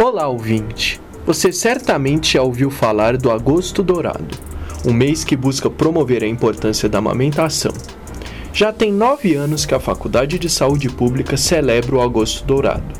[0.00, 1.00] Olá, ouvinte!
[1.26, 4.38] Você certamente já ouviu falar do Agosto Dourado,
[4.86, 7.72] um mês que busca promover a importância da amamentação.
[8.52, 12.94] Já tem nove anos que a Faculdade de Saúde Pública celebra o Agosto Dourado.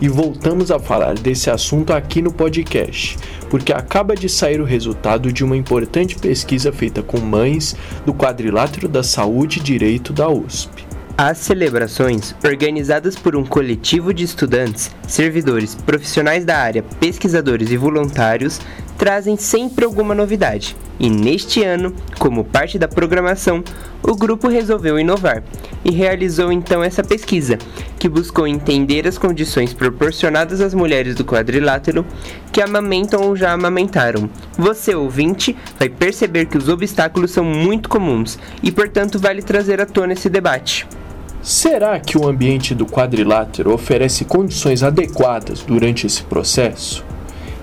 [0.00, 3.18] E voltamos a falar desse assunto aqui no podcast,
[3.50, 7.76] porque acaba de sair o resultado de uma importante pesquisa feita com mães
[8.06, 10.91] do Quadrilátero da Saúde e Direito da USP.
[11.24, 18.60] As celebrações, organizadas por um coletivo de estudantes, servidores, profissionais da área, pesquisadores e voluntários,
[18.98, 20.74] trazem sempre alguma novidade.
[20.98, 23.62] E neste ano, como parte da programação,
[24.02, 25.44] o grupo resolveu inovar
[25.84, 27.56] e realizou então essa pesquisa,
[28.00, 32.04] que buscou entender as condições proporcionadas às mulheres do quadrilátero
[32.50, 34.28] que amamentam ou já amamentaram.
[34.58, 39.86] Você, ouvinte, vai perceber que os obstáculos são muito comuns e, portanto, vale trazer à
[39.86, 40.84] tona esse debate.
[41.42, 47.04] Será que o ambiente do quadrilátero oferece condições adequadas durante esse processo?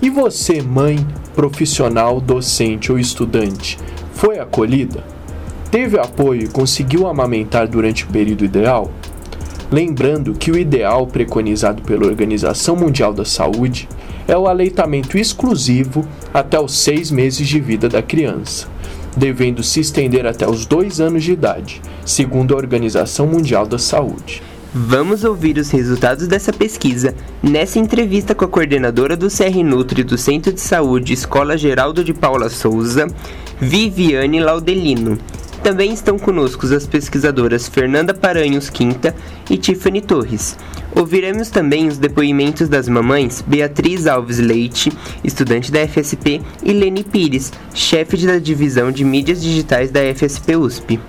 [0.01, 0.97] E você, mãe,
[1.33, 3.79] profissional, docente ou estudante,
[4.11, 5.01] foi acolhida?
[5.71, 8.91] Teve apoio e conseguiu amamentar durante o período ideal?
[9.71, 13.87] Lembrando que o ideal preconizado pela Organização Mundial da Saúde
[14.27, 18.67] é o aleitamento exclusivo até os seis meses de vida da criança
[19.15, 24.41] devendo se estender até os dois anos de idade, segundo a Organização Mundial da Saúde.
[24.73, 30.15] Vamos ouvir os resultados dessa pesquisa nessa entrevista com a coordenadora do CR Nutri do
[30.15, 33.07] Centro de Saúde Escola Geraldo de Paula Souza,
[33.59, 35.17] Viviane Laudelino.
[35.63, 39.15] Também estão conosco as pesquisadoras Fernanda Paranhos Quinta
[39.49, 40.57] e Tiffany Torres.
[40.95, 44.91] Ouviremos também os depoimentos das mamães Beatriz Alves Leite,
[45.23, 50.99] estudante da FSP, e Leni Pires, chefe da divisão de mídias digitais da FSP USP.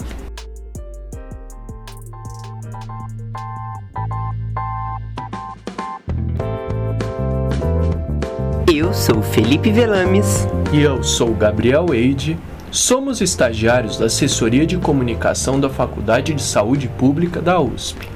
[8.73, 10.47] Eu sou Felipe Velames.
[10.73, 12.39] E eu sou Gabriel Eide.
[12.71, 18.09] Somos estagiários da Assessoria de Comunicação da Faculdade de Saúde Pública da USP.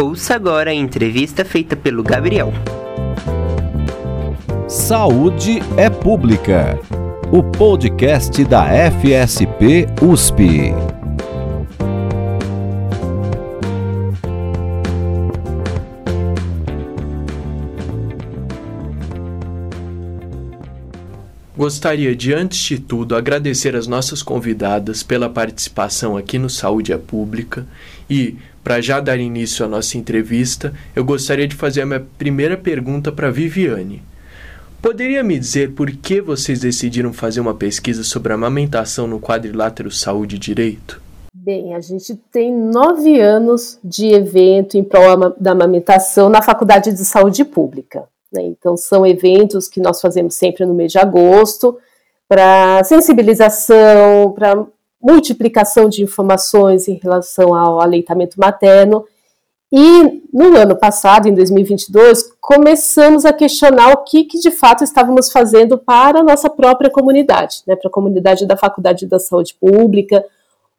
[0.00, 2.52] Ouça agora a entrevista feita pelo Gabriel.
[4.68, 6.78] Saúde é Pública,
[7.32, 10.72] o podcast da FSP USP.
[21.64, 26.98] Gostaria de, antes de tudo, agradecer as nossas convidadas pela participação aqui no Saúde é
[26.98, 27.66] Pública
[28.08, 32.58] e, para já dar início à nossa entrevista, eu gostaria de fazer a minha primeira
[32.58, 34.02] pergunta para Viviane.
[34.82, 40.36] Poderia me dizer por que vocês decidiram fazer uma pesquisa sobre amamentação no quadrilátero Saúde
[40.36, 41.00] e Direito?
[41.34, 47.06] Bem, a gente tem nove anos de evento em prol da amamentação na Faculdade de
[47.06, 48.06] Saúde Pública.
[48.34, 48.42] Né?
[48.42, 51.78] Então, são eventos que nós fazemos sempre no mês de agosto,
[52.28, 54.66] para sensibilização, para
[55.00, 59.04] multiplicação de informações em relação ao aleitamento materno.
[59.70, 65.30] E no ano passado, em 2022, começamos a questionar o que, que de fato estávamos
[65.30, 70.24] fazendo para a nossa própria comunidade, né, para a comunidade da Faculdade da Saúde Pública,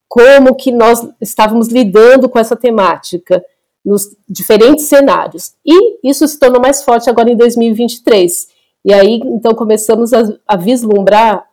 [0.08, 3.44] como que nós estávamos lidando com essa temática
[3.86, 5.54] nos diferentes cenários.
[5.64, 8.48] E isso se tornou mais forte agora em 2023.
[8.84, 11.46] E aí, então, começamos a, a vislumbrar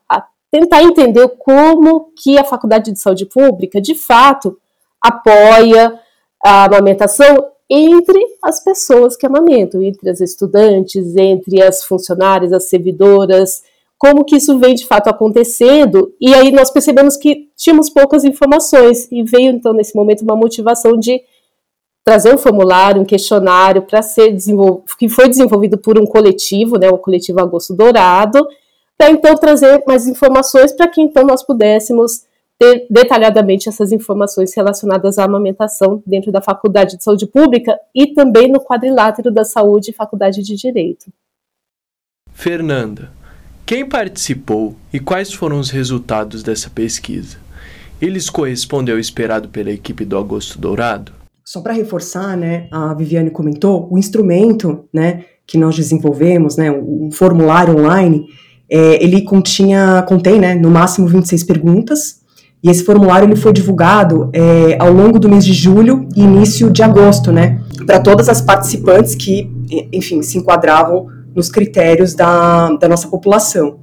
[0.53, 4.55] tentar entender como que a Faculdade de Saúde Pública, de fato,
[5.01, 5.99] apoia
[6.45, 13.63] a amamentação entre as pessoas que amamentam, entre as estudantes, entre as funcionárias, as servidoras,
[13.97, 19.11] como que isso vem de fato acontecendo, e aí nós percebemos que tínhamos poucas informações,
[19.11, 21.19] e veio então nesse momento uma motivação de
[22.03, 26.89] trazer um formulário, um questionário para ser desenvolvido, que foi desenvolvido por um coletivo, né,
[26.89, 28.45] o coletivo Agosto Dourado,
[28.97, 32.23] para então trazer mais informações para que então nós pudéssemos
[32.59, 38.51] ter detalhadamente essas informações relacionadas à amamentação dentro da Faculdade de Saúde Pública e também
[38.51, 41.11] no quadrilátero da Saúde e Faculdade de Direito.
[42.31, 43.11] Fernanda,
[43.65, 47.38] quem participou e quais foram os resultados dessa pesquisa?
[48.01, 51.22] Eles correspondem ao esperado pela equipe do Agosto Dourado?
[51.45, 57.10] Só para reforçar, né, a Viviane comentou, o instrumento, né, que nós desenvolvemos, né, um
[57.12, 58.28] formulário online,
[58.69, 62.22] é, ele continha, contém, né, no máximo 26 perguntas,
[62.63, 66.72] e esse formulário ele foi divulgado é, ao longo do mês de julho e início
[66.72, 69.51] de agosto, né, para todas as participantes que,
[69.92, 73.80] enfim, se enquadravam nos critérios da, da nossa população.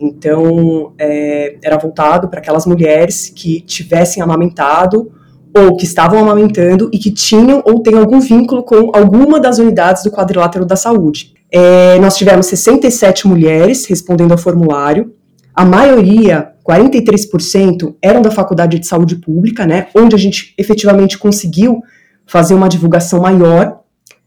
[0.00, 5.12] Então, é, era voltado para aquelas mulheres que tivessem amamentado
[5.56, 10.02] ou que estavam amamentando e que tinham ou têm algum vínculo com alguma das unidades
[10.02, 11.32] do quadrilátero da saúde.
[11.50, 15.14] É, nós tivemos 67 mulheres respondendo ao formulário,
[15.54, 21.80] a maioria, 43%, eram da Faculdade de Saúde Pública, né, onde a gente efetivamente conseguiu
[22.26, 23.80] fazer uma divulgação maior,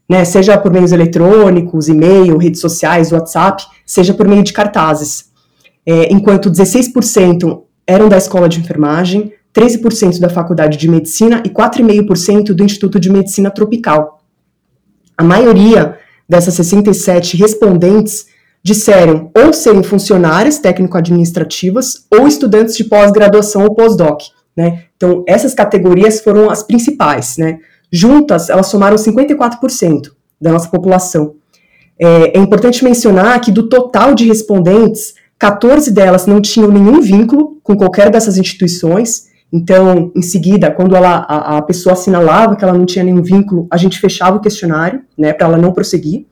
[0.08, 5.26] né, seja por meios eletrônicos, e-mail, redes sociais, WhatsApp, seja por meio de cartazes.
[5.84, 12.54] É, enquanto 16% eram da Escola de Enfermagem, 13% da Faculdade de Medicina e 4,5%
[12.54, 14.20] do Instituto de Medicina Tropical.
[15.16, 18.26] A maioria dessas 67 respondentes
[18.62, 24.20] disseram ou serem funcionárias técnico-administrativas ou estudantes de pós-graduação ou pós-doc.
[24.56, 24.84] Né?
[24.96, 27.36] Então, essas categorias foram as principais.
[27.36, 27.58] Né?
[27.90, 31.34] Juntas, elas somaram 54% da nossa população.
[31.98, 37.58] É, é importante mencionar que do total de respondentes, 14 delas não tinham nenhum vínculo
[37.62, 39.27] com qualquer dessas instituições.
[39.52, 43.66] Então, em seguida, quando ela, a, a pessoa assinalava que ela não tinha nenhum vínculo,
[43.70, 46.26] a gente fechava o questionário, né, para ela não prosseguir.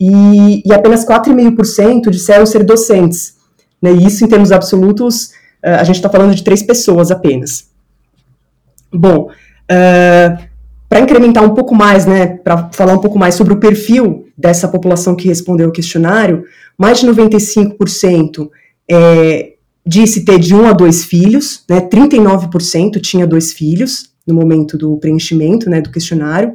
[0.00, 3.36] E, e apenas 4,5% disseram ser docentes.
[3.80, 5.26] Né, e isso, em termos absolutos,
[5.64, 7.70] uh, a gente está falando de três pessoas apenas.
[8.92, 9.28] Bom,
[9.70, 10.46] uh,
[10.88, 14.66] para incrementar um pouco mais, né, para falar um pouco mais sobre o perfil dessa
[14.66, 16.44] população que respondeu ao questionário,
[16.78, 18.48] mais de 95%
[18.90, 19.55] é,
[19.86, 24.96] disse ter de um a dois filhos, né, 39% tinha dois filhos no momento do
[24.96, 26.54] preenchimento né, do questionário.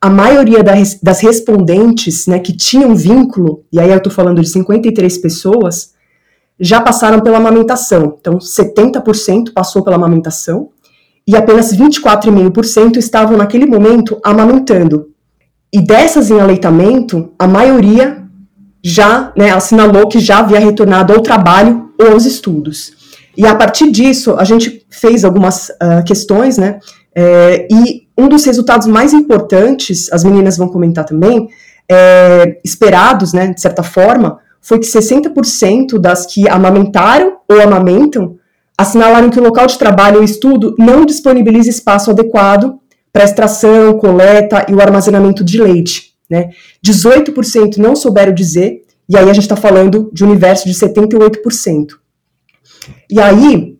[0.00, 5.18] A maioria das respondentes né, que tinham vínculo, e aí eu estou falando de 53
[5.18, 5.92] pessoas,
[6.58, 8.16] já passaram pela amamentação.
[8.20, 10.70] Então, 70% passou pela amamentação
[11.26, 15.10] e apenas 24,5% estavam naquele momento amamentando.
[15.72, 18.21] E dessas em aleitamento, a maioria
[18.82, 22.92] já né, assinalou que já havia retornado ao trabalho ou aos estudos.
[23.36, 26.80] E a partir disso, a gente fez algumas uh, questões, né?
[27.14, 31.48] É, e um dos resultados mais importantes, as meninas vão comentar também,
[31.90, 38.36] é, esperados, né, de certa forma, foi que 60% das que amamentaram ou amamentam
[38.78, 42.78] assinalaram que o local de trabalho ou estudo não disponibiliza espaço adequado
[43.12, 46.11] para extração, coleta e o armazenamento de leite.
[46.32, 46.48] Né?
[46.82, 51.88] 18% não souberam dizer, e aí a gente está falando de um universo de 78%.
[53.10, 53.76] E aí,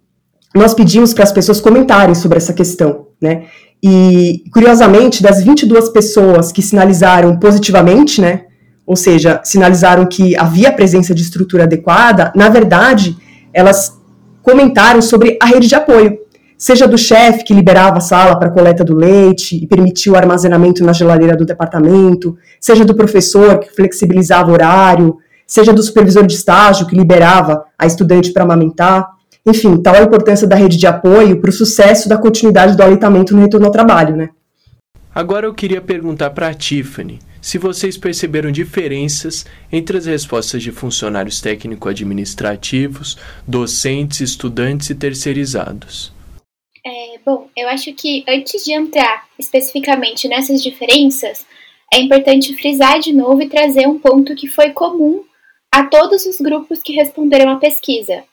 [0.54, 3.46] nós pedimos para as pessoas comentarem sobre essa questão, né?
[3.82, 8.43] E, curiosamente, das 22 pessoas que sinalizaram positivamente, né?
[8.87, 13.16] Ou seja, sinalizaram que havia presença de estrutura adequada, na verdade,
[13.54, 13.99] elas
[14.43, 16.19] comentaram sobre a rede de apoio,
[16.62, 20.85] seja do chefe que liberava a sala para coleta do leite e permitia o armazenamento
[20.85, 26.35] na geladeira do departamento, seja do professor que flexibilizava o horário, seja do supervisor de
[26.35, 29.09] estágio que liberava a estudante para amamentar.
[29.44, 33.35] Enfim, tal a importância da rede de apoio para o sucesso da continuidade do aleitamento
[33.35, 34.29] no retorno ao trabalho, né?
[35.12, 40.70] Agora eu queria perguntar para a Tiffany se vocês perceberam diferenças entre as respostas de
[40.70, 43.19] funcionários técnico-administrativos,
[43.49, 46.21] docentes, estudantes e terceirizados.
[47.24, 51.46] Bom, eu acho que antes de entrar especificamente nessas diferenças,
[51.92, 55.24] é importante frisar de novo e trazer um ponto que foi comum
[55.70, 58.24] a todos os grupos que responderam à pesquisa.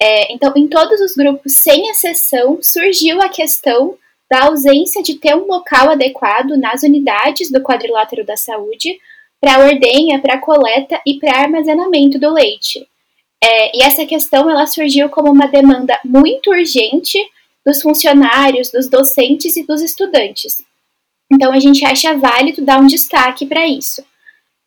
[0.00, 3.96] É, então, em todos os grupos, sem exceção, surgiu a questão
[4.28, 8.98] da ausência de ter um local adequado nas unidades do quadrilátero da saúde
[9.40, 12.88] para ordenha, para coleta e para armazenamento do leite.
[13.42, 17.18] É, e essa questão ela surgiu como uma demanda muito urgente
[17.64, 20.62] dos funcionários, dos docentes e dos estudantes.
[21.32, 24.04] Então a gente acha válido dar um destaque para isso.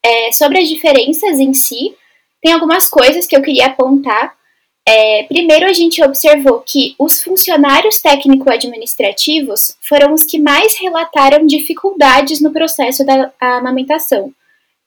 [0.04, 1.96] É, sobre as diferenças em si,
[2.42, 4.36] tem algumas coisas que eu queria apontar
[4.88, 12.40] é, primeiro, a gente observou que os funcionários técnico-administrativos foram os que mais relataram dificuldades
[12.40, 14.32] no processo da amamentação.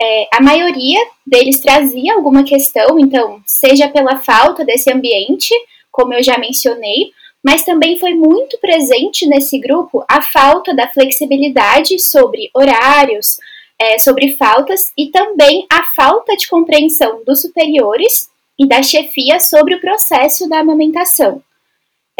[0.00, 5.52] É, a maioria deles trazia alguma questão, então, seja pela falta desse ambiente,
[5.90, 7.10] como eu já mencionei,
[7.48, 13.38] mas também foi muito presente nesse grupo a falta da flexibilidade sobre horários,
[13.80, 18.28] é, sobre faltas e também a falta de compreensão dos superiores
[18.58, 21.42] e da chefia sobre o processo da amamentação.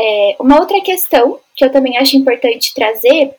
[0.01, 3.35] É, uma outra questão que eu também acho importante trazer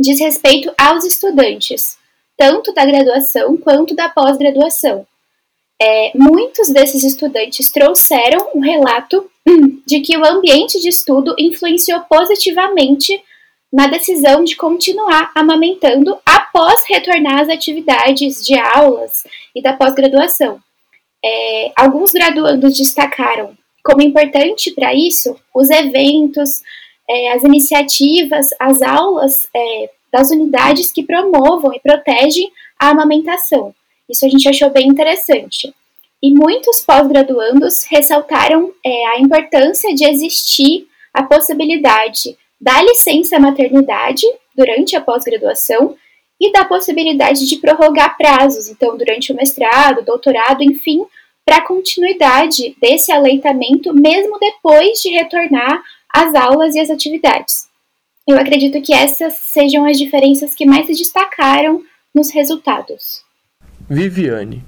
[0.00, 1.98] diz respeito aos estudantes,
[2.34, 5.06] tanto da graduação quanto da pós-graduação.
[5.78, 9.30] É, muitos desses estudantes trouxeram um relato
[9.86, 13.22] de que o ambiente de estudo influenciou positivamente
[13.72, 19.24] na decisão de continuar amamentando após retornar às atividades de aulas
[19.54, 20.60] e da pós-graduação.
[21.24, 26.62] É, alguns graduandos destacaram como importante para isso os eventos,
[27.08, 33.74] é, as iniciativas, as aulas é, das unidades que promovam e protegem a amamentação.
[34.08, 35.72] Isso a gente achou bem interessante.
[36.22, 44.96] E muitos pós-graduandos ressaltaram é, a importância de existir a possibilidade da licença maternidade durante
[44.96, 45.96] a pós-graduação
[46.40, 51.04] e da possibilidade de prorrogar prazos, então, durante o mestrado, doutorado, enfim,
[51.44, 55.82] para a continuidade desse aleitamento, mesmo depois de retornar
[56.12, 57.68] às aulas e às atividades.
[58.28, 61.82] Eu acredito que essas sejam as diferenças que mais se destacaram
[62.14, 63.22] nos resultados.
[63.88, 64.64] Viviane,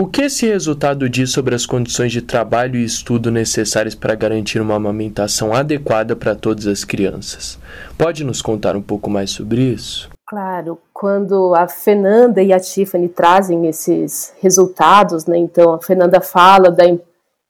[0.00, 4.58] o que esse resultado diz sobre as condições de trabalho e estudo necessárias para garantir
[4.58, 7.58] uma amamentação adequada para todas as crianças?
[7.98, 10.08] Pode nos contar um pouco mais sobre isso?
[10.26, 16.70] Claro, quando a Fernanda e a Tiffany trazem esses resultados, né, então a Fernanda fala
[16.70, 16.84] da,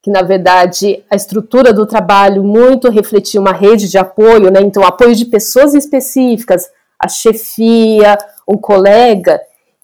[0.02, 4.83] que, na verdade, a estrutura do trabalho muito refletia uma rede de apoio, né, então
[4.83, 9.40] apoio de pessoas específicas, a chefia, um colega,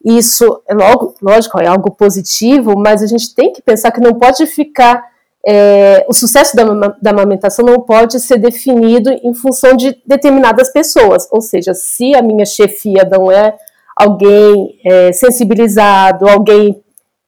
[0.07, 4.15] isso, é logo, lógico, é algo positivo, mas a gente tem que pensar que não
[4.15, 5.05] pode ficar
[5.49, 6.65] é, o sucesso da,
[7.01, 11.29] da amamentação não pode ser definido em função de determinadas pessoas.
[11.31, 13.57] Ou seja, se a minha chefia não é
[13.97, 16.83] alguém é, sensibilizado, alguém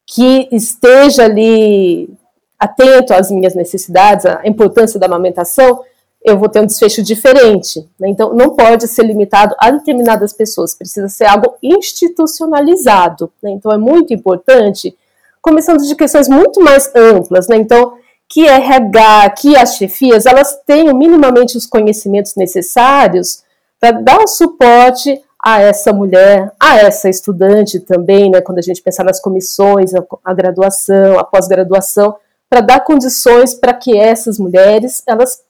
[0.04, 2.11] que esteja ali
[2.58, 5.80] atento às minhas necessidades, à importância da amamentação,
[6.25, 7.88] eu vou ter um desfecho diferente.
[7.98, 8.08] Né?
[8.08, 13.32] Então, não pode ser limitado a determinadas pessoas, precisa ser algo institucionalizado.
[13.42, 13.52] Né?
[13.52, 14.96] Então, é muito importante,
[15.40, 17.48] começando de questões muito mais amplas.
[17.48, 17.56] Né?
[17.56, 17.94] Então,
[18.28, 23.42] que RH, que as chefias, elas tenham minimamente os conhecimentos necessários
[23.80, 28.82] para dar o suporte a essa mulher, a essa estudante também, né, quando a gente
[28.82, 29.92] pensar nas comissões,
[30.25, 32.16] a graduação, a pós-graduação,
[32.50, 35.42] para dar condições para que essas mulheres elas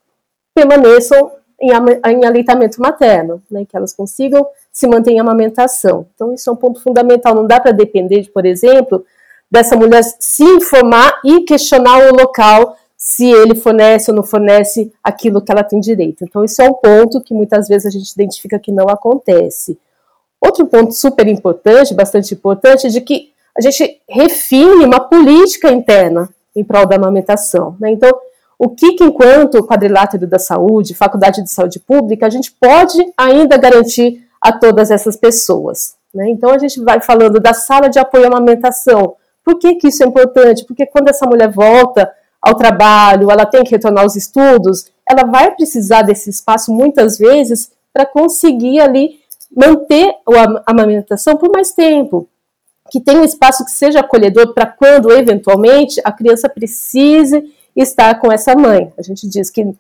[0.58, 6.06] permaneçam em, em aleitamento materno, né, que elas consigam se manter em amamentação.
[6.14, 7.34] Então, isso é um ponto fundamental.
[7.34, 9.04] Não dá para depender, de, por exemplo,
[9.50, 15.40] dessa mulher se informar e questionar o local se ele fornece ou não fornece aquilo
[15.40, 16.24] que ela tem direito.
[16.24, 19.78] Então, isso é um ponto que muitas vezes a gente identifica que não acontece.
[20.40, 26.28] Outro ponto super importante, bastante importante, é de que a gente refine uma política interna
[26.54, 27.76] em prol da amamentação.
[27.80, 27.90] Né?
[27.90, 28.10] Então,
[28.58, 33.56] o que, que, enquanto quadrilátero da saúde, faculdade de saúde pública, a gente pode ainda
[33.56, 35.94] garantir a todas essas pessoas.
[36.12, 36.30] Né?
[36.30, 40.02] Então, a gente vai falando da sala de apoio à amamentação, por que, que isso
[40.02, 40.64] é importante?
[40.64, 42.12] Porque quando essa mulher volta
[42.42, 47.70] ao trabalho, ela tem que retornar aos estudos, ela vai precisar desse espaço muitas vezes
[47.92, 49.20] para conseguir ali
[49.56, 50.14] manter
[50.66, 52.28] a amamentação por mais tempo.
[52.90, 58.30] Que tenha um espaço que seja acolhedor para quando, eventualmente, a criança precise estar com
[58.32, 58.92] essa mãe.
[58.99, 59.75] A gente diz que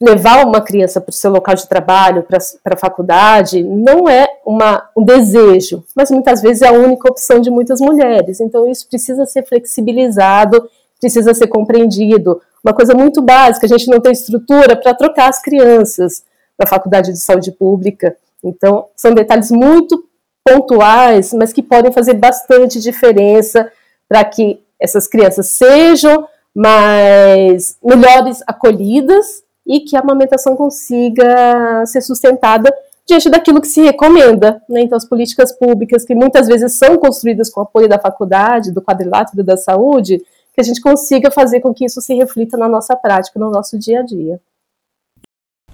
[0.00, 2.38] levar uma criança para o seu local de trabalho, para
[2.74, 7.50] a faculdade, não é uma, um desejo, mas muitas vezes é a única opção de
[7.50, 8.40] muitas mulheres.
[8.40, 10.68] Então, isso precisa ser flexibilizado,
[11.00, 12.40] precisa ser compreendido.
[12.64, 16.22] Uma coisa muito básica, a gente não tem estrutura para trocar as crianças
[16.56, 18.16] para a faculdade de saúde pública.
[18.42, 20.04] Então, são detalhes muito
[20.44, 23.70] pontuais, mas que podem fazer bastante diferença
[24.08, 32.74] para que essas crianças sejam mais melhores acolhidas e que a amamentação consiga ser sustentada
[33.06, 34.62] diante daquilo que se recomenda.
[34.68, 34.82] Né?
[34.82, 39.42] Então, as políticas públicas, que muitas vezes são construídas com apoio da faculdade, do quadrilátero
[39.42, 40.18] da saúde,
[40.54, 43.78] que a gente consiga fazer com que isso se reflita na nossa prática, no nosso
[43.78, 44.40] dia a dia.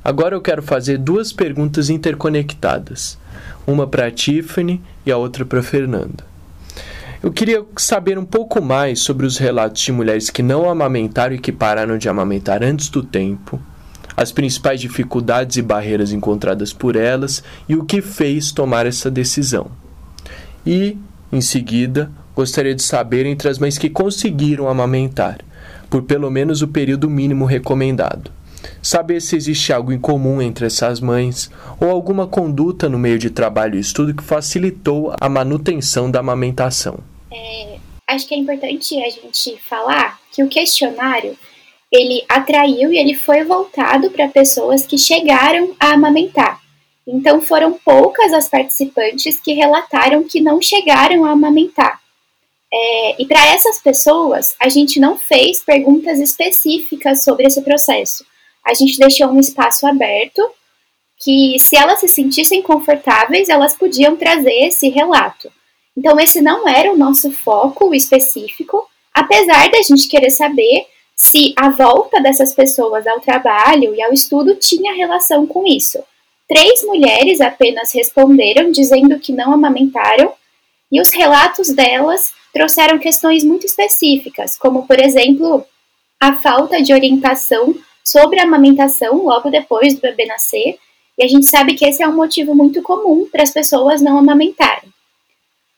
[0.02, 3.18] Agora eu quero fazer duas perguntas interconectadas,
[3.66, 6.33] uma para a Tiffany e a outra para a Fernanda.
[7.24, 11.38] Eu queria saber um pouco mais sobre os relatos de mulheres que não amamentaram e
[11.38, 13.58] que pararam de amamentar antes do tempo,
[14.14, 19.68] as principais dificuldades e barreiras encontradas por elas e o que fez tomar essa decisão.
[20.66, 20.98] E,
[21.32, 25.38] em seguida, gostaria de saber entre as mães que conseguiram amamentar,
[25.88, 28.30] por pelo menos o período mínimo recomendado.
[28.82, 31.50] Saber se existe algo em comum entre essas mães
[31.80, 37.13] ou alguma conduta no meio de trabalho e estudo que facilitou a manutenção da amamentação.
[37.34, 41.36] É, acho que é importante a gente falar que o questionário
[41.90, 46.60] ele atraiu e ele foi voltado para pessoas que chegaram a amamentar.
[47.06, 52.00] Então foram poucas as participantes que relataram que não chegaram a amamentar.
[52.72, 58.24] É, e para essas pessoas, a gente não fez perguntas específicas sobre esse processo.
[58.64, 60.42] A gente deixou um espaço aberto
[61.18, 65.52] que, se elas se sentissem confortáveis, elas podiam trazer esse relato.
[65.96, 71.70] Então, esse não era o nosso foco específico, apesar da gente querer saber se a
[71.70, 76.02] volta dessas pessoas ao trabalho e ao estudo tinha relação com isso.
[76.48, 80.32] Três mulheres apenas responderam dizendo que não amamentaram,
[80.90, 85.64] e os relatos delas trouxeram questões muito específicas, como, por exemplo,
[86.20, 87.74] a falta de orientação
[88.04, 90.78] sobre a amamentação logo depois do bebê nascer,
[91.16, 94.18] e a gente sabe que esse é um motivo muito comum para as pessoas não
[94.18, 94.93] amamentarem.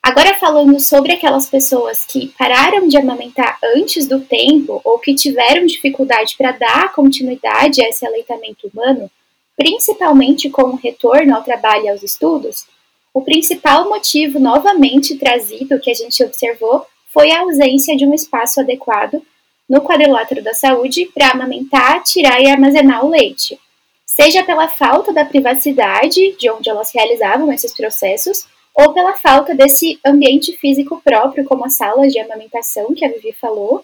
[0.06, 5.66] Agora, falando sobre aquelas pessoas que pararam de amamentar antes do tempo ou que tiveram
[5.66, 9.10] dificuldade para dar continuidade a esse aleitamento humano,
[9.56, 12.68] principalmente com o retorno ao trabalho e aos estudos,
[13.12, 18.60] o principal motivo novamente trazido que a gente observou foi a ausência de um espaço
[18.60, 19.20] adequado
[19.68, 23.58] no quadrilátero da saúde para amamentar, tirar e armazenar o leite,
[24.06, 28.46] seja pela falta da privacidade de onde elas realizavam esses processos
[28.76, 33.33] ou pela falta desse ambiente físico próprio, como as salas de amamentação que a Vivi
[33.33, 33.83] falou,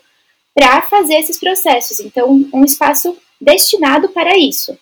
[0.55, 1.99] para fazer esses processos.
[1.99, 4.79] Então, um espaço destinado para isso.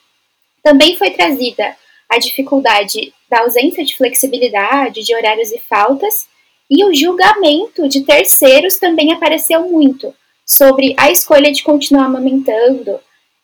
[0.64, 1.76] Também foi trazida
[2.08, 6.26] a dificuldade da ausência de flexibilidade, de horários e faltas,
[6.68, 10.12] e o julgamento de terceiros também apareceu muito
[10.44, 12.98] sobre a escolha de continuar amamentando,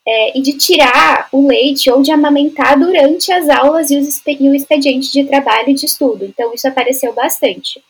[0.07, 4.49] é, e de tirar o leite ou de amamentar durante as aulas e, os, e
[4.49, 6.23] o expediente de trabalho e de estudo.
[6.23, 7.83] Então, isso apareceu bastante.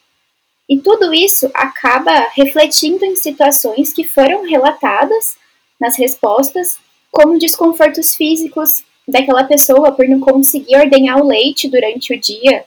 [0.67, 5.37] E tudo isso acaba refletindo em situações que foram relatadas
[5.79, 6.79] nas respostas,
[7.11, 12.65] como desconfortos físicos daquela pessoa por não conseguir ordenhar o leite durante o dia,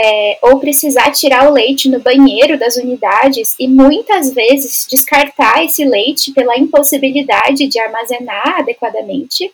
[0.00, 5.84] é, ou precisar tirar o leite no banheiro das unidades e muitas vezes descartar esse
[5.84, 9.52] leite pela impossibilidade de armazenar adequadamente.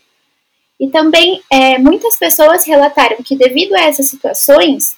[0.79, 4.97] E também é, muitas pessoas relataram que, devido a essas situações,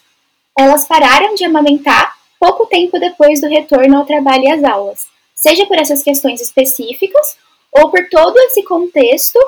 [0.56, 5.66] elas pararam de amamentar pouco tempo depois do retorno ao trabalho e às aulas, seja
[5.66, 7.36] por essas questões específicas
[7.72, 9.38] ou por todo esse contexto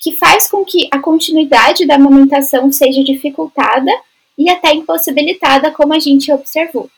[0.00, 3.92] que faz com que a continuidade da amamentação seja dificultada
[4.38, 6.88] e até impossibilitada, como a gente observou.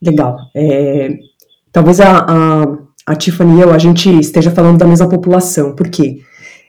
[0.00, 0.36] Legal.
[0.54, 1.10] É,
[1.72, 5.74] talvez a, a, a Tiffany e eu, a gente esteja falando da mesma população.
[5.74, 6.20] Por quê?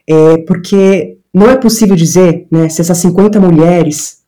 [0.08, 4.18] É, porque não é possível dizer né, se essas 50 mulheres,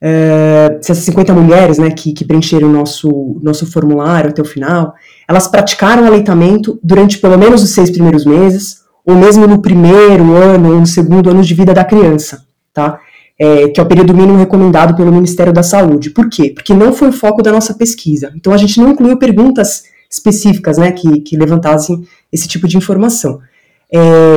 [0.00, 4.44] é, se essas 50 mulheres né, que, que preencheram o nosso, nosso formulário até o
[4.44, 4.94] final,
[5.28, 10.72] elas praticaram aleitamento durante pelo menos os seis primeiros meses, ou mesmo no primeiro ano
[10.74, 13.00] ou no segundo ano de vida da criança, tá?
[13.42, 16.10] É, que é o período mínimo recomendado pelo Ministério da Saúde.
[16.10, 16.50] Por quê?
[16.54, 18.32] Porque não foi o foco da nossa pesquisa.
[18.36, 23.40] Então a gente não incluiu perguntas específicas né, que, que levantassem esse tipo de informação.
[23.92, 24.36] É,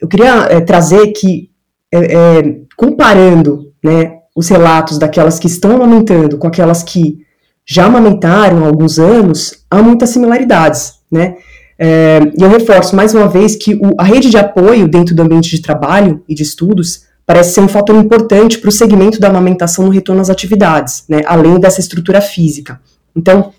[0.00, 1.50] eu queria é, trazer que,
[1.92, 7.20] é, é, comparando né, os relatos daquelas que estão amamentando com aquelas que
[7.64, 11.36] já amamentaram há alguns anos, há muitas similaridades, né?
[11.78, 15.22] É, e eu reforço mais uma vez que o, a rede de apoio dentro do
[15.22, 19.28] ambiente de trabalho e de estudos parece ser um fator importante para o segmento da
[19.28, 22.80] amamentação no retorno às atividades, né, além dessa estrutura física.
[23.14, 23.52] Então,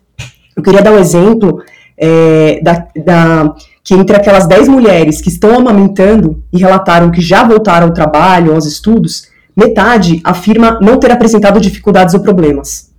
[0.56, 1.64] eu queria dar um exemplo
[1.98, 7.44] é, da, da, que entre aquelas 10 mulheres que estão amamentando e relataram que já
[7.44, 12.92] voltaram ao trabalho, aos estudos, metade afirma não ter apresentado dificuldades ou problemas.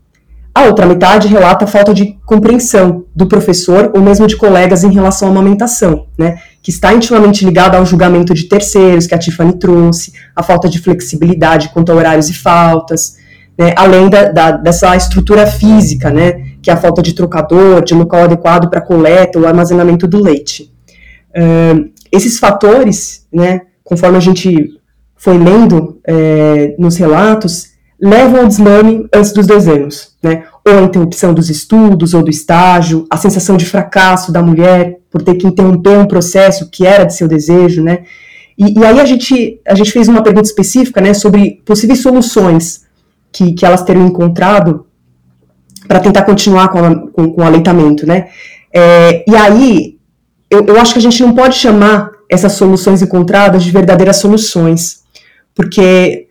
[0.54, 5.28] A outra metade relata falta de compreensão do professor ou mesmo de colegas em relação
[5.28, 10.14] à amamentação, né, que está intimamente ligada ao julgamento de terceiros, que a Tiffany trouxe,
[10.34, 13.18] a falta de flexibilidade quanto a horários e faltas,
[13.56, 17.92] né, além da, da, dessa estrutura física, né, que é a falta de trocador, de
[17.92, 20.72] local adequado para coleta ou armazenamento do leite.
[21.36, 24.80] Uh, esses fatores, né, conforme a gente
[25.14, 30.44] foi lendo é, nos relatos, levam ao desmame antes dos dois anos, né?
[30.66, 35.22] Ou a interrupção dos estudos ou do estágio, a sensação de fracasso da mulher por
[35.22, 38.00] ter que interromper um processo que era de seu desejo, né?
[38.58, 42.84] E, e aí a gente, a gente fez uma pergunta específica, né, sobre possíveis soluções
[43.30, 44.86] que, que elas teriam encontrado
[45.86, 48.26] para tentar continuar com, a, com, com, o aleitamento, né?
[48.74, 49.98] É, e aí,
[50.50, 55.04] eu, eu acho que a gente não pode chamar essas soluções encontradas de verdadeiras soluções,
[55.54, 56.26] porque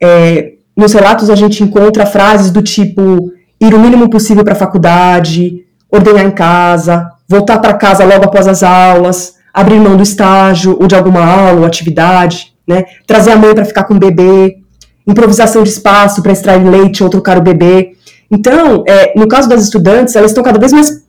[0.00, 4.62] é, nos relatos a gente encontra frases do tipo ir o mínimo possível para a
[4.64, 10.76] faculdade, ordenhar em casa, voltar para casa logo após as aulas, abrir mão do estágio
[10.80, 12.84] ou de alguma aula ou atividade, né?
[13.06, 14.58] trazer a mãe para ficar com o bebê,
[15.06, 17.92] improvisação de espaço para extrair leite ou trocar o bebê.
[18.30, 21.06] Então, é, no caso das estudantes, elas estão cada vez mais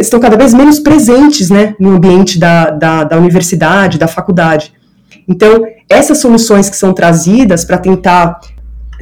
[0.00, 4.72] estão cada vez menos presentes né, no ambiente da, da, da universidade, da faculdade.
[5.28, 8.40] Então, essas soluções que são trazidas para tentar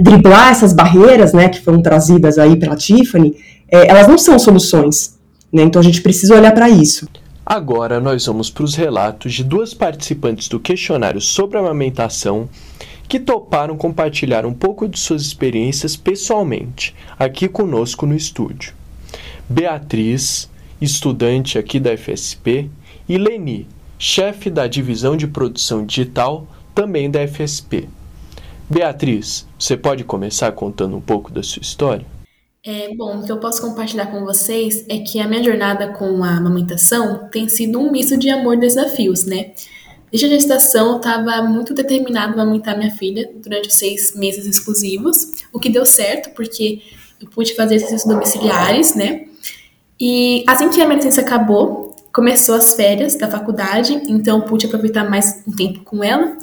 [0.01, 3.37] driblar essas barreiras, né, que foram trazidas aí pela Tiffany,
[3.71, 5.17] é, elas não são soluções,
[5.53, 5.63] né?
[5.63, 7.09] Então a gente precisa olhar para isso.
[7.45, 12.49] Agora nós vamos para os relatos de duas participantes do questionário sobre amamentação
[13.09, 18.73] que toparam compartilhar um pouco de suas experiências pessoalmente, aqui conosco no estúdio.
[19.49, 20.49] Beatriz,
[20.81, 22.71] estudante aqui da FSP,
[23.09, 23.67] e Leni,
[23.99, 27.89] chefe da divisão de produção digital, também da FSP.
[28.69, 32.07] Beatriz, você pode começar contando um pouco da sua história?
[32.63, 36.23] É, bom, o que eu posso compartilhar com vocês é que a minha jornada com
[36.23, 39.53] a amamentação tem sido um misto de amor e desafios, né?
[40.11, 44.45] Desde a gestação, eu estava muito determinada a amamentar minha filha durante os seis meses
[44.45, 46.83] exclusivos, o que deu certo, porque
[47.19, 49.25] eu pude fazer exercícios domiciliares, né?
[49.99, 54.67] E assim que a minha licença acabou, começou as férias da faculdade, então eu pude
[54.67, 56.37] aproveitar mais um tempo com ela.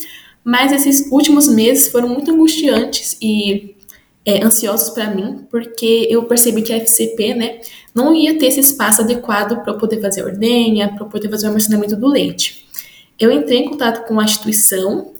[0.43, 3.76] Mas esses últimos meses foram muito angustiantes e
[4.27, 7.59] é, ansiosos para mim, porque eu percebi que a FCP, né,
[7.95, 11.45] não ia ter esse espaço adequado para eu poder fazer ordenha, para eu poder fazer
[11.45, 12.67] o armazenamento do leite
[13.19, 15.11] eu entrei em contato com a instituição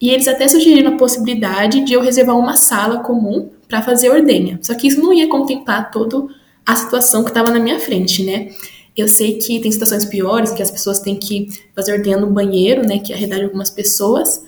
[0.00, 4.58] e eles até sugeriram a possibilidade de eu reservar uma sala comum para fazer ordenha.
[4.62, 6.26] Só que isso não ia contemplar toda
[6.66, 8.50] a situação que estava na minha frente, né?
[8.94, 12.86] Eu sei que tem situações piores, que as pessoas têm que fazer ordenha no banheiro,
[12.86, 12.98] né?
[12.98, 14.42] Que é algumas pessoas.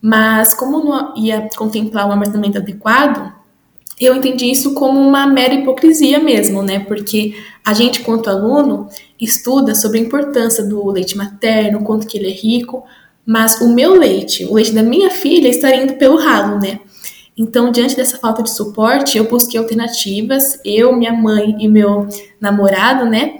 [0.00, 3.32] Mas como não ia contemplar um armazenamento adequado,
[4.00, 6.80] eu entendi isso como uma mera hipocrisia mesmo, né?
[6.80, 8.88] Porque a gente, quanto aluno,
[9.20, 12.84] estuda sobre a importância do leite materno, quanto que ele é rico,
[13.24, 16.80] mas o meu leite, o leite da minha filha, estaria indo pelo ralo, né?
[17.36, 22.06] Então, diante dessa falta de suporte, eu busquei alternativas, eu, minha mãe e meu
[22.40, 23.38] namorado, né?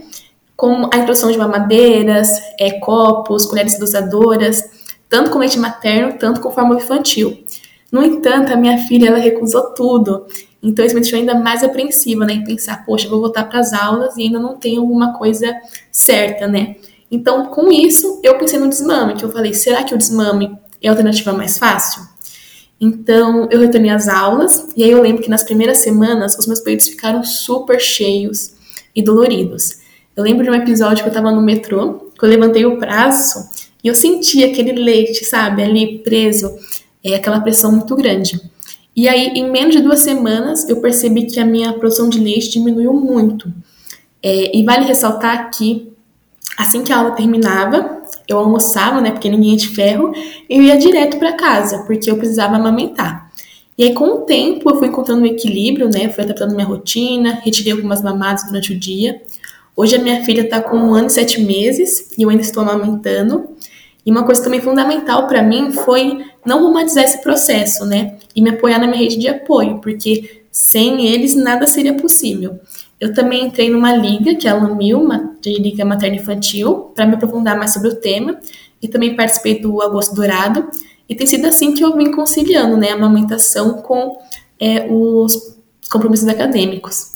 [0.56, 4.64] Com a introdução de mamadeiras, é, copos, colheres dosadoras,
[5.08, 7.44] tanto com leite materno, tanto com fórmula infantil.
[7.92, 10.24] No entanto, a minha filha, ela recusou tudo.
[10.62, 12.34] Então isso me deixou ainda mais apreensiva, né?
[12.34, 15.54] Em pensar, poxa, vou voltar para as aulas e ainda não tenho alguma coisa
[15.90, 16.76] certa, né?
[17.10, 20.88] Então, com isso, eu pensei no desmame, que eu falei, será que o desmame é
[20.88, 22.02] a alternativa mais fácil?
[22.80, 26.60] Então, eu retornei às aulas, e aí eu lembro que nas primeiras semanas os meus
[26.60, 28.54] peitos ficaram super cheios
[28.96, 29.76] e doloridos.
[30.16, 33.46] Eu lembro de um episódio que eu estava no metrô, que eu levantei o braço
[33.84, 36.50] e eu senti aquele leite, sabe, ali preso,
[37.04, 38.40] é aquela pressão muito grande.
[38.94, 42.50] E aí, em menos de duas semanas, eu percebi que a minha produção de leite
[42.50, 43.52] diminuiu muito.
[44.22, 45.92] É, e vale ressaltar que,
[46.56, 50.12] assim que a aula terminava, eu almoçava, né, porque ninguém é de ferro,
[50.48, 53.32] e eu ia direto para casa, porque eu precisava amamentar.
[53.76, 57.40] E aí, com o tempo, eu fui encontrando um equilíbrio, né, fui adaptando minha rotina,
[57.42, 59.20] retirei algumas mamadas durante o dia.
[59.74, 62.62] Hoje a minha filha está com um ano e sete meses e eu ainda estou
[62.62, 63.48] amamentando.
[64.04, 68.16] E uma coisa também fundamental para mim foi não romantizar esse processo, né?
[68.34, 72.60] E me apoiar na minha rede de apoio, porque sem eles nada seria possível.
[73.00, 75.08] Eu também entrei numa liga, que é a LAMIL,
[75.40, 78.38] de Liga Materna Infantil, para me aprofundar mais sobre o tema,
[78.80, 80.68] e também participei do Agosto Dourado,
[81.08, 84.18] e tem sido assim que eu vim conciliando né, a amamentação com
[84.58, 85.58] é, os
[85.90, 87.12] compromissos acadêmicos.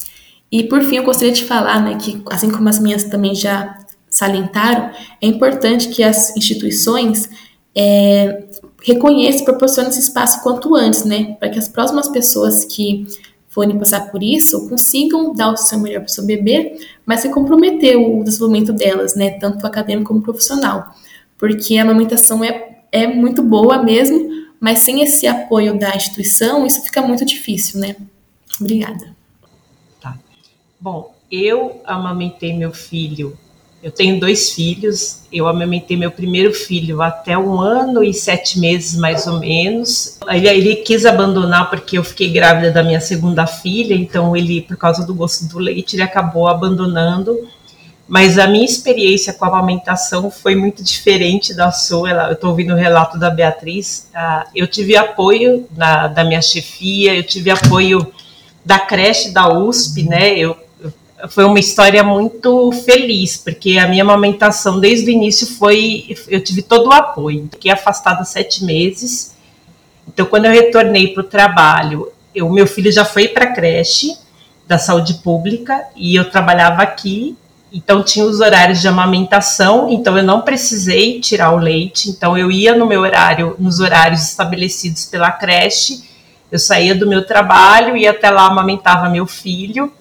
[0.51, 3.79] E por fim, eu gostaria de falar né, que, assim como as minhas também já
[4.11, 7.29] salientaram, é importante que as instituições
[7.75, 8.45] é,
[8.87, 11.35] reconheçam e proporcionem esse espaço quanto antes, né?
[11.41, 13.05] Para que as próximas pessoas que
[13.49, 17.29] forem passar por isso consigam dar o seu melhor para o seu bebê, mas se
[17.31, 19.31] comprometer o desenvolvimento delas, né?
[19.41, 20.95] Tanto acadêmico como profissional.
[21.37, 26.81] Porque a amamentação é, é muito boa mesmo, mas sem esse apoio da instituição, isso
[26.85, 27.97] fica muito difícil, né?
[28.61, 29.17] Obrigada.
[30.01, 30.17] Tá.
[30.81, 33.37] Bom, eu amamentei meu filho
[33.87, 35.21] eu tenho dois filhos.
[35.33, 40.19] Eu amamentei meu primeiro filho até um ano e sete meses, mais ou menos.
[40.29, 44.77] Ele, ele quis abandonar porque eu fiquei grávida da minha segunda filha, então ele, por
[44.77, 47.49] causa do gosto do leite, ele acabou abandonando.
[48.09, 52.11] Mas a minha experiência com a amamentação foi muito diferente da sua.
[52.11, 54.11] Eu estou ouvindo o relato da Beatriz.
[54.13, 58.13] Ah, eu tive apoio da, da minha chefia, eu tive apoio
[58.65, 60.37] da creche da USP, né?
[60.37, 60.66] Eu
[61.29, 66.17] foi uma história muito feliz, porque a minha amamentação desde o início foi.
[66.29, 67.49] Eu tive todo o apoio.
[67.53, 69.35] Fiquei afastada sete meses.
[70.07, 74.17] Então, quando eu retornei para o trabalho, o meu filho já foi para a creche
[74.67, 77.37] da saúde pública e eu trabalhava aqui.
[77.73, 82.11] Então, tinha os horários de amamentação, então eu não precisei tirar o leite.
[82.11, 86.05] Então, eu ia no meu horário, nos horários estabelecidos pela creche.
[86.51, 89.93] Eu saía do meu trabalho, ia até lá, amamentava meu filho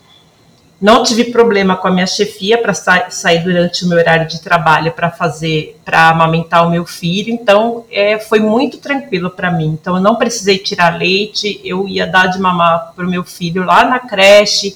[0.80, 4.42] não tive problema com a minha chefia para sa sair durante o meu horário de
[4.42, 7.32] trabalho para fazer, para amamentar o meu filho.
[7.32, 9.68] Então, é, foi muito tranquilo para mim.
[9.68, 11.62] Então, eu não precisei tirar leite.
[11.64, 14.76] Eu ia dar de mamar para o meu filho lá na creche.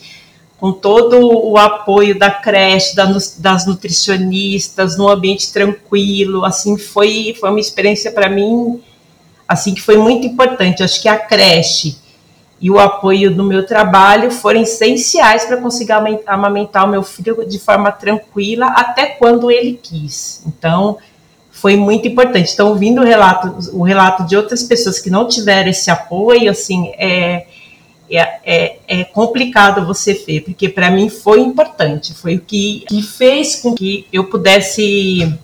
[0.58, 7.62] com todo o apoio da creche, das nutricionistas, num ambiente tranquilo, assim, foi, foi uma
[7.62, 8.82] experiência para mim,
[9.48, 10.84] assim, que foi muito importante.
[10.84, 11.98] Acho que a creche
[12.62, 15.94] e o apoio do meu trabalho foram essenciais para conseguir
[16.26, 20.44] amamentar o meu filho de forma tranquila até quando ele quis.
[20.46, 20.98] Então,
[21.52, 22.54] foi muito importante.
[22.54, 26.92] Então, ouvindo o relato, o relato de outras pessoas que não tiveram esse apoio, assim,
[26.98, 27.46] é,
[28.10, 33.02] é, é, é complicado você ver, porque para mim foi importante, foi o que, que
[33.02, 35.38] fez com que eu pudesse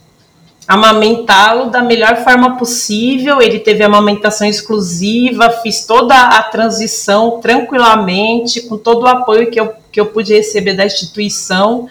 [0.67, 3.41] amamentá-lo da melhor forma possível.
[3.41, 9.73] Ele teve amamentação exclusiva, fiz toda a transição tranquilamente, com todo o apoio que eu,
[9.91, 11.88] que eu pude receber da instituição,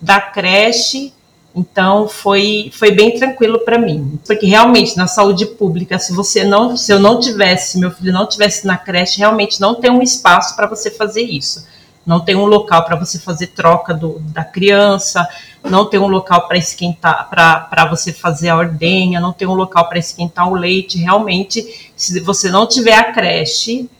[0.00, 1.12] da creche.
[1.54, 6.76] Então foi, foi bem tranquilo para mim, porque realmente na saúde pública, se você não,
[6.76, 10.54] se eu não tivesse, meu filho não tivesse na creche, realmente não tem um espaço
[10.54, 11.66] para você fazer isso.
[12.08, 15.28] Não tem um local para você fazer troca do, da criança,
[15.62, 19.90] não tem um local para esquentar, para você fazer a ordenha, não tem um local
[19.90, 20.96] para esquentar o leite.
[20.96, 23.90] Realmente, se você não tiver a creche,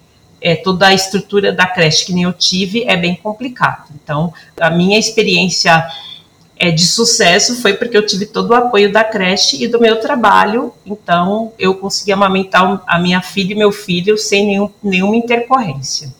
[0.41, 3.91] é, toda a estrutura da creche que nem eu tive é bem complicado.
[4.03, 5.87] Então, a minha experiência
[6.57, 10.01] é, de sucesso foi porque eu tive todo o apoio da creche e do meu
[10.01, 16.17] trabalho, então eu consegui amamentar a minha filha e meu filho sem nenhum, nenhuma intercorrência.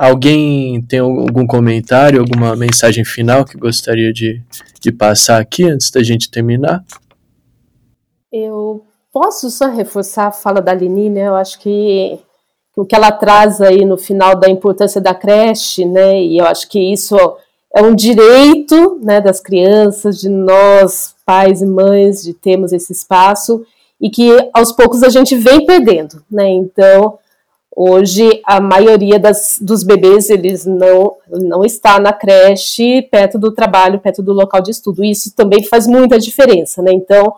[0.00, 4.42] Alguém tem algum comentário, alguma mensagem final que gostaria de,
[4.80, 6.82] de passar aqui antes da gente terminar?
[8.32, 8.82] Eu
[9.12, 11.28] posso só reforçar a fala da Aline, né?
[11.28, 12.18] Eu acho que
[12.74, 16.18] o que ela traz aí no final da importância da creche, né?
[16.18, 17.14] E eu acho que isso
[17.76, 23.66] é um direito né, das crianças, de nós, pais e mães, de termos esse espaço
[24.00, 26.48] e que aos poucos a gente vem perdendo, né?
[26.48, 27.18] Então,
[27.82, 34.00] hoje a maioria das, dos bebês eles não não está na creche perto do trabalho,
[34.00, 35.02] perto do local de estudo.
[35.02, 36.92] Isso também faz muita diferença, né?
[36.92, 37.34] Então,